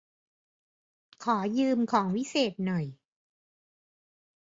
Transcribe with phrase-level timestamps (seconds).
[1.23, 2.85] ขอยืมของวิเศษหน่อย